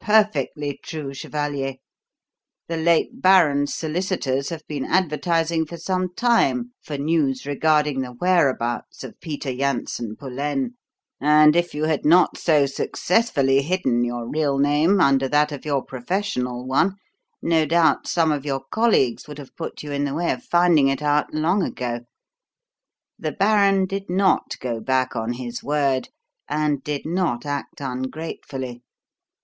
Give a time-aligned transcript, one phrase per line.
[0.00, 1.76] "Perfectly true, chevalier.
[2.66, 9.04] The late baron's solicitors have been advertising for some time for news regarding the whereabouts
[9.04, 10.74] of Peter Janssen Pullaine,
[11.20, 15.84] and if you had not so successfully hidden your real name under that of your
[15.84, 16.96] professional one,
[17.40, 20.88] no doubt some of your colleagues would have put you in the way of finding
[20.88, 22.00] it out long ago.
[23.16, 26.08] The baron did not go back on his word
[26.48, 28.82] and did not act ungratefully.